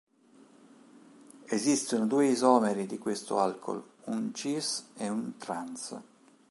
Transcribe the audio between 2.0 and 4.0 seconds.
due isomeri di questo alcol,